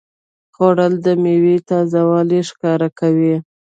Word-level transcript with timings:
خوړل 0.55 0.93
د 1.05 1.07
میوې 1.23 1.55
تازهوالی 1.69 2.41
ښکاره 2.49 2.89
کوي 2.99 3.35